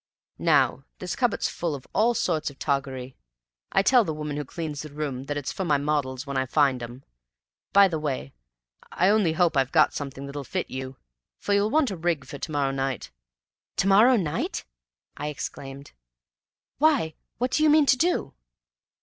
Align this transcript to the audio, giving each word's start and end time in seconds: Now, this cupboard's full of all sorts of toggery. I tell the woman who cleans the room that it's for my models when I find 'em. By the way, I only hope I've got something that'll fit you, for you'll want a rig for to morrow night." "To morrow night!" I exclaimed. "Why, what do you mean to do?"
Now, 0.39 0.83
this 0.97 1.15
cupboard's 1.15 1.47
full 1.47 1.75
of 1.75 1.85
all 1.93 2.15
sorts 2.15 2.49
of 2.49 2.57
toggery. 2.57 3.15
I 3.71 3.83
tell 3.83 4.03
the 4.03 4.15
woman 4.15 4.35
who 4.35 4.43
cleans 4.43 4.81
the 4.81 4.89
room 4.91 5.25
that 5.25 5.37
it's 5.37 5.51
for 5.51 5.63
my 5.63 5.77
models 5.77 6.25
when 6.25 6.37
I 6.37 6.47
find 6.47 6.81
'em. 6.81 7.03
By 7.71 7.87
the 7.87 7.99
way, 7.99 8.33
I 8.91 9.09
only 9.09 9.33
hope 9.33 9.55
I've 9.55 9.71
got 9.71 9.93
something 9.93 10.25
that'll 10.25 10.43
fit 10.43 10.71
you, 10.71 10.97
for 11.37 11.53
you'll 11.53 11.69
want 11.69 11.91
a 11.91 11.95
rig 11.95 12.25
for 12.25 12.39
to 12.39 12.51
morrow 12.51 12.71
night." 12.71 13.11
"To 13.75 13.87
morrow 13.87 14.15
night!" 14.17 14.65
I 15.17 15.27
exclaimed. 15.27 15.91
"Why, 16.79 17.13
what 17.37 17.51
do 17.51 17.61
you 17.61 17.69
mean 17.69 17.85
to 17.85 17.95
do?" 17.95 18.33